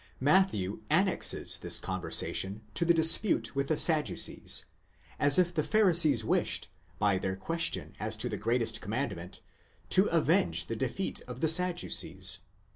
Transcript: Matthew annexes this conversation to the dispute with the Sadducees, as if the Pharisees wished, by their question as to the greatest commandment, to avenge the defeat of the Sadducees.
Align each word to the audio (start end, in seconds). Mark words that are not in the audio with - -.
Matthew 0.19 0.81
annexes 0.89 1.59
this 1.59 1.77
conversation 1.77 2.63
to 2.73 2.85
the 2.85 2.93
dispute 2.95 3.55
with 3.55 3.67
the 3.67 3.77
Sadducees, 3.77 4.65
as 5.19 5.37
if 5.37 5.53
the 5.53 5.63
Pharisees 5.63 6.25
wished, 6.25 6.69
by 6.97 7.19
their 7.19 7.35
question 7.35 7.93
as 7.99 8.17
to 8.17 8.27
the 8.27 8.35
greatest 8.35 8.81
commandment, 8.81 9.41
to 9.91 10.05
avenge 10.05 10.65
the 10.65 10.75
defeat 10.75 11.21
of 11.27 11.39
the 11.41 11.47
Sadducees. 11.47 12.39